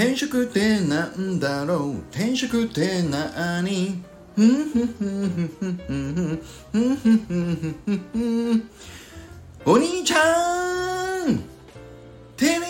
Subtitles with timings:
[0.00, 1.98] 転職ってなんだろう？
[2.12, 4.00] 転職ってなに
[9.66, 11.42] お兄ちゃん
[12.36, 12.60] テ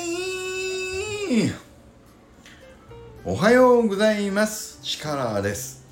[1.36, 1.54] リー
[3.27, 4.79] おはようございます。
[4.82, 5.84] シカラーです。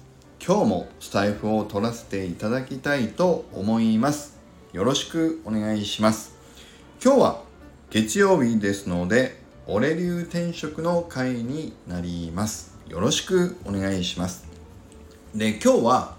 [0.43, 4.39] 今日もスタイフを取らせていただきたいと思います。
[4.73, 6.35] よろしくお願いします。
[7.05, 7.43] 今日は
[7.91, 12.79] 月曜日ですので、俺流転職の回になります。
[12.89, 14.47] よろしくお願いします。
[15.35, 16.15] で今日は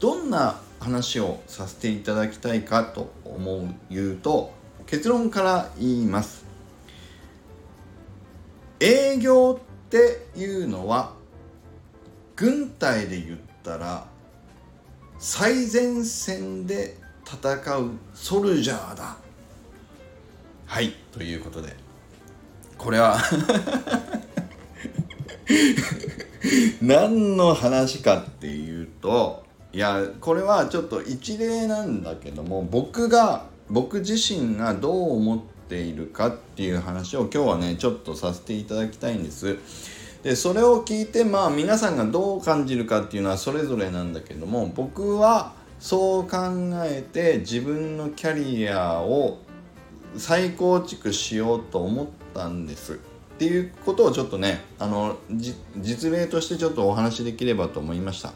[0.00, 4.52] どんな話をさせていただきたいかと思う言うと
[4.86, 6.44] 結論から言います。
[8.80, 11.12] 営業っていうのは
[12.34, 14.08] 軍隊で言ったら
[15.20, 19.16] 最前線で戦うソルジャーだ。
[20.66, 21.89] はいということで。
[22.80, 23.18] これは
[26.80, 39.58] 何の話かっていうといやこれはちょっと一例なんだけども僕が僕自身がどう思っているかっていう話を今日はねちょっとさせていただきたいんです。
[40.22, 46.38] でそれを聞いてまあ皆さんがどう感じるかっていうのはそれぞれなんだけども僕はそう考
[46.84, 49.38] えて自分のキャリアを
[50.16, 52.96] 再構築しようと思ったんですっ
[53.38, 55.16] ていうことをちょっとねあの
[55.76, 58.32] 実例としてちょっとお話しできればと思いました。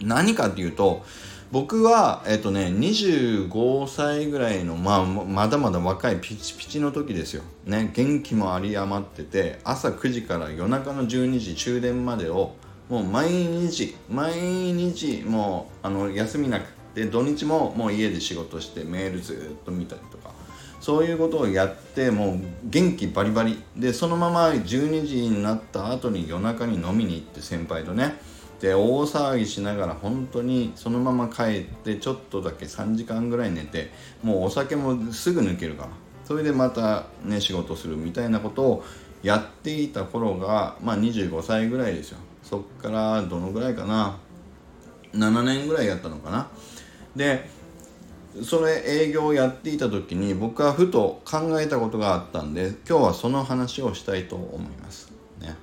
[0.00, 1.04] 何かっていうと
[1.50, 7.42] 僕はえっとね25歳ぐらいの、まあ、まだまだ若いピチピチの時ですよ。
[7.66, 12.54] ね元気も有り余ってて朝9時から夜中の12時終電までを
[12.88, 16.64] もう毎日毎日もうあの休みなく。
[16.94, 20.41] で土日ももう家で仕事してメールずっと見たりとか。
[20.82, 23.62] そういうことをやってもう元気バリバリ。
[23.76, 28.20] でそのまま12時になった後に夜中に飲みに行って先輩とね。
[28.60, 33.92] で大騒ぎしながら本当にそのまま帰ってちょっとだけ3時間ぐらい寝て
[34.24, 35.90] もうお酒もすぐ抜けるから
[36.24, 38.84] それでまたね仕事するみたいなことを
[39.22, 42.18] やっていた頃がまあ25歳ぐらいですよ。
[42.42, 44.16] そっからどのぐらいかな。
[45.14, 46.48] 7年ぐらいやったのかな。
[47.14, 47.48] で
[48.42, 55.12] それ営業をやっていた時に僕はふと考えたことがあったんで今日はその話をしたいと思います。
[55.40, 55.54] ね、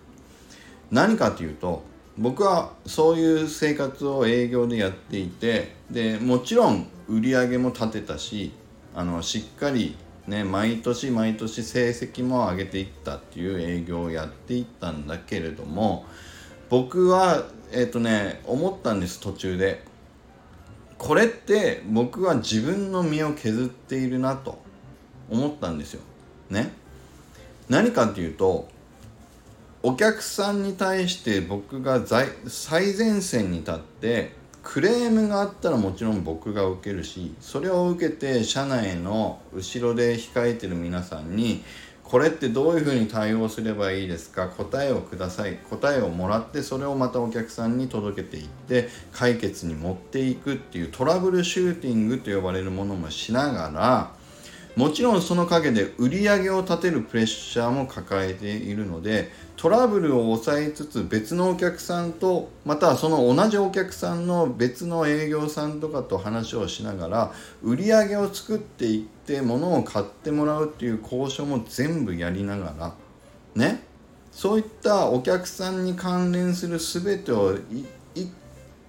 [0.91, 1.84] 何かというと
[2.18, 8.52] 僕はそういう生活を営業でやっていてでもちろん売り上げも立てたし
[8.94, 9.96] あのしっかり
[10.28, 16.06] ね毎年毎年成績も上げていったっていう営業をやっていったんだけれども
[16.69, 19.84] 僕はえっ、ー、とね思ったんです途中で
[21.00, 24.60] これって僕は自分の身を削っているなと
[25.30, 26.02] 思ったんですよ。
[26.52, 26.72] ね。
[27.70, 28.68] 何かっていうと
[29.82, 41.64] お客さんに対して僕が最前線に立ってクレームがあったらもちろん僕が受けるしそれを受けて社内の後ろで控えてる皆さんに
[42.09, 44.47] これってどういうふうに対応すればいいですか？
[44.47, 45.58] 答えをください。
[45.70, 54.19] 答えをもらってそれをまたお客さんに届けていって解決に持っていくっていうトラブルシューティングと呼ばれるものもしながら
[54.79, 72.94] もちろんその陰で売り上げを立てるプレッシャーも抱えているのでトラブルを抑えつつ別のお客さんとまたその同じお客さんの別の営業さんとかと話をしながら売り上げを作っていって物を買ってもらうっていう交渉も全部やりながら
[73.56, 73.84] ね。
[74.31, 77.57] そういったお客さんに関連する全てを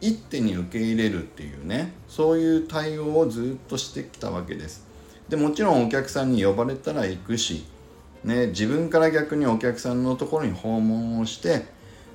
[0.00, 1.94] 一手に受け入れるっていうね。
[2.06, 4.89] そういう対応をずっとしてきたわけです。
[5.30, 7.64] でもちろんお客さんに呼ばれたら行くし
[8.24, 11.64] ね、自分から逆にお客さんのところに訪問をして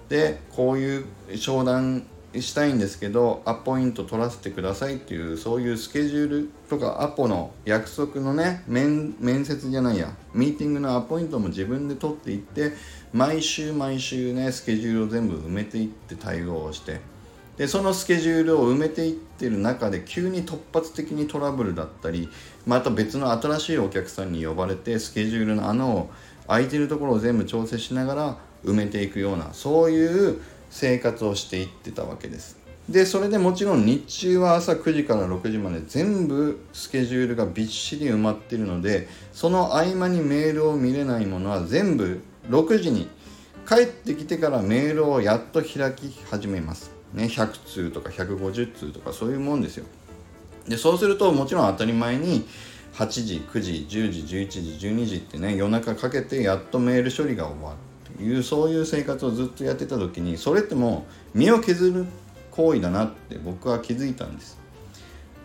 [0.09, 1.05] でこういう
[1.35, 2.05] 商談
[2.35, 12.73] したいんですけどアポイント取らせてくださいっていうそういうスケジュールとかアポの約束のね面接じゃないやミーティングのアポイントも自分で取っていって
[13.13, 16.99] 毎週毎週ねスケジュールを全部埋めていって対応をして
[17.57, 22.29] でそのスケジュールを埋めていってる中で急に突発的にトラブルだったり
[22.66, 26.09] また別の新しいお客さんに呼ばれてスケジュールの穴を
[26.47, 32.57] 空いてるところを全部調整しながら埋めていくようなそういう生活をしていってたわけです。
[32.90, 43.07] でそれでもちろん日中は朝9時から6時まで全部スケジュールがびっしり埋まってるのでその合間にメールを見れないものは全部6時に
[43.67, 46.94] 帰ってきてからメールをやっと開き始めます。
[47.16, 49.85] ね、100通とか150通とかそういうもんですよ。
[50.67, 52.46] でそうするともちろん当たり前に
[52.94, 62.06] 8時9時10時11時12時ってね夜中かけてやっとメール処理が終わっていうそういう生活をずっとやってた時にそれってもう身を削る
[62.52, 64.58] 行為だなって僕は気づいたんです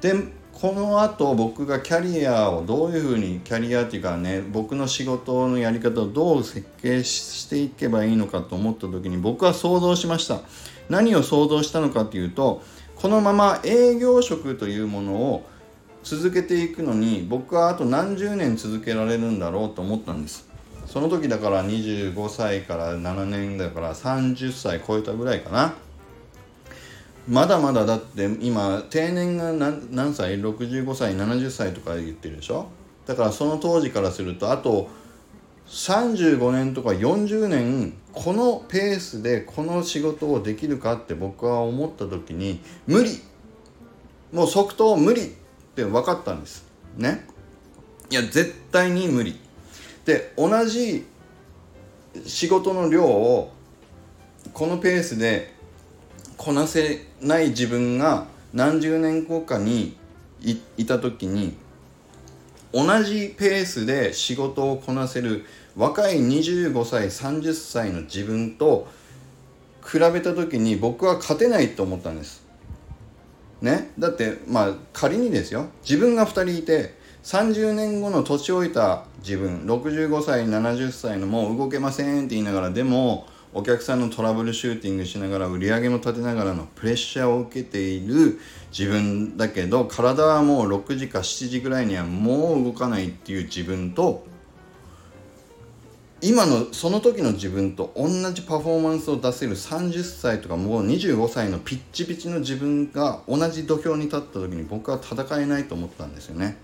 [0.01, 0.15] で
[0.53, 10.41] このあと僕がキャリアをどういうふうにキャリアっていうかね僕の仕事のやり方をどう設計していけばいいのかと思った時に僕は想像しました
[10.91, 12.63] 何を想像したのかというと
[12.97, 15.47] このまま営業職というものを
[16.03, 20.49] 続けていくのに僕はあと何十年続けられるんだろうと思ったんです。
[20.87, 25.75] その時だから25歳から7年だから30歳超えたぐらいかな。
[27.29, 32.67] まだまだだって今定年が何何歳？65歳70歳とか言ってるでしょ？
[33.07, 34.89] だからその当時からするとあと
[35.71, 43.21] 35年とか40年このペースでこの仕事をできるかって僕は思った時に無理。
[44.33, 45.27] もう即答無理っ
[45.75, 46.65] て分かったんです
[46.97, 47.25] ね。
[48.11, 49.39] いや絶対に無理。
[50.05, 51.07] で同じ
[52.27, 53.53] 仕事の量を
[54.53, 55.55] このペースで
[56.37, 59.97] こなせない自分が何十年後かに
[60.77, 61.57] いた時に
[62.73, 65.45] 同じペースで仕事をこなせる
[65.77, 68.87] 若い25歳30歳の自分と
[69.85, 72.43] 比べた時に僕は勝てないと思ったんです。
[73.61, 73.91] ね？
[73.99, 75.67] だってまあ仮にですよ。
[75.83, 88.39] 自分が2人いて30年後の年老いた自分65歳70歳のもう動けませんって言いながらでもお客さんのトラブルシューティングしながら売り上げも立てながらのプレッシャーを受けている
[88.71, 94.25] 自分だけど体はもう6時か7時ぐらいにはもう動かないっていう自分と
[96.23, 106.59] 今のその時の自分と同じパフォーマンスを出せる30歳とかもう25歳のピッチピチの自分が同じ土俵に立った時に僕は戦えないと思ったんですよね。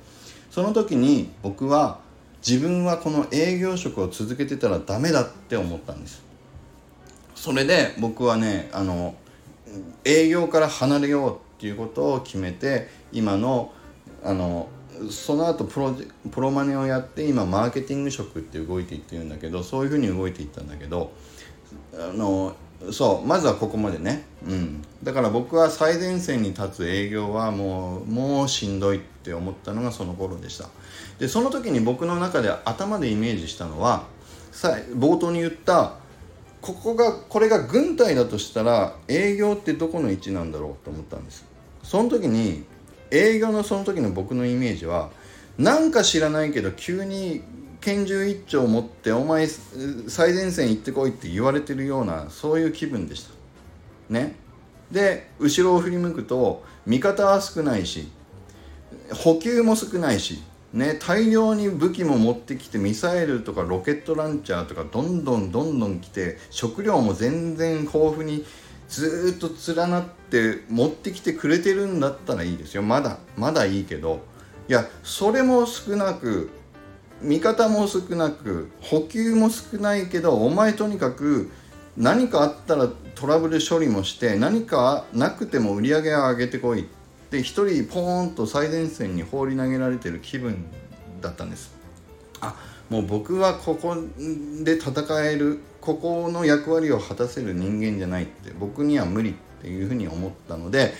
[0.50, 2.00] その時に僕は
[2.46, 6.25] 自分はこの営業職を続けてたらダメだって思ったんです。
[7.36, 9.14] それで僕はねあの
[10.04, 13.72] 営業から離れようっていうことを決めて今の
[14.24, 14.68] あの
[15.10, 15.94] その後プロ
[16.30, 21.12] プロマネをやって今マーケティング職って動いていってるんだけどそういうふうに動いていったんだけど
[21.94, 22.56] あの
[22.90, 30.68] そうまずはここまでね、うん、だから僕は最前線に立つ営業はもうもうしんどいって思ったのがその頃でした。
[31.18, 34.04] でその時に僕の中で頭でイメージしたのは
[34.52, 35.94] さ冒頭に言った
[36.66, 41.44] ここがこれが軍隊だとしたら営業ってどこの位置なんだろうと思ったんです。
[41.84, 42.64] その時に
[43.12, 45.10] 営業のその時の僕のイメージは
[45.58, 47.42] なんか知らないけど急に
[47.80, 53.30] 拳銃一丁持ってお前最前線行ってこいって言われてるようなそういう気分でした。
[54.12, 54.34] ね。
[54.90, 58.08] で後ろを振り向くと味方は少ないし
[59.12, 60.42] 補給も少ないし
[60.76, 68.44] ね大量に武器も持ってきてミサイルとかロケットランチャーとかどんどんどんどん来て食料も全然豊富に
[68.88, 72.82] ずっと連なって持ってきてくれてるんだったらいいですよ。
[72.82, 74.20] まだまだいいけど。
[74.68, 76.50] いやそれも少なく
[77.22, 81.50] 味方も少なく補給も少ないけどお前とにかく
[81.96, 86.84] 何かあったらトラブル処理もして何かなくても売り上げを上げてこいっ
[87.36, 90.64] て1人ポーンと最前線に放り投げられてる気分
[91.20, 91.74] だったんです。
[92.40, 92.54] あ
[92.90, 93.96] もう僕はここ
[94.62, 100.92] で戦えるここの役割を果たせる人間じゃないって僕には無理っていうふうに思ったので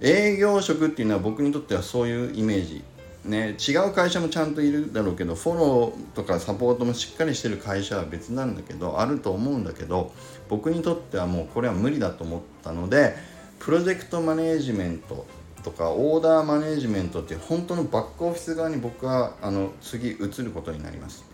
[0.00, 2.84] 営業職っていうのは僕にとってはそういうイメージ。
[3.24, 10.12] ね、違う会社もちゃんといるだろうけどフォローとかサポートもしっかりしてる会社は別なんだけどあると思うんだけど
[10.48, 13.16] 僕にとってはもうこれは無理だと思ったので
[13.58, 15.26] プロジェクトマネージメント
[15.66, 21.24] とかオーダーマネジメントって本当のバックオフィス側に僕はあの次移ることになります。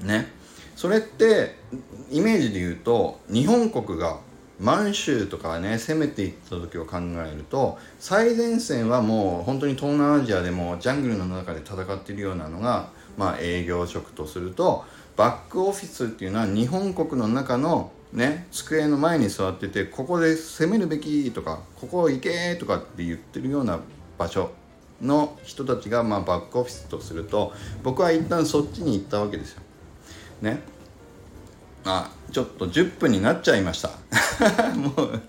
[0.00, 0.26] ね。
[0.74, 1.56] それって
[2.10, 4.20] イメージで言うと日本国が
[4.58, 23.80] 満州とかね攻めていった時を考えると最前線はもう本当に東南アジアでもジャングルの中で戦っているようなのが、まあ、営業職とするとバックオフィスっていうのは日本国の中のね机の前に座っててここで攻めるべきとかここ行けとかって言ってるような
[24.18, 24.50] 場所
[25.00, 27.52] の人たちがまあバックオフィスとすると
[27.82, 29.62] 僕は一旦そっちに行ったわけですよ。
[30.40, 30.60] ね。
[31.84, 33.90] あちょっと10分になっちゃいました。
[34.76, 35.20] もう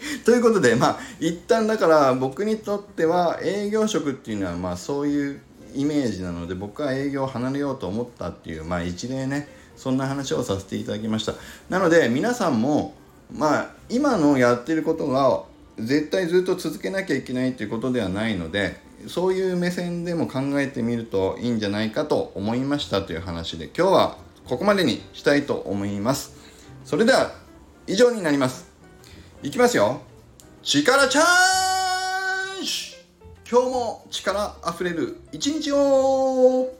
[0.24, 5.40] ということでまあ一旦だから僕にとっては営業職っていうのはまあそういう
[5.74, 9.48] イメージなので僕は営業を離れようと思ったっていうまあ一例ね
[9.80, 11.32] そんな話をさせていただきました。
[11.70, 12.94] なので皆さんも
[13.32, 15.42] まあ今のやってることが
[15.78, 26.36] 絶対ずっと続けなきゃいけないということではないのでそういう目線でも考えてみるといいんじゃないかと思いましたという話で今日はここまでにしたいと思います。
[26.84, 27.32] それでは
[27.86, 28.70] 以上になります。
[29.42, 30.02] いきますよ。
[30.62, 32.96] 力チャージ!
[33.50, 36.79] 今日も力あふれる一日を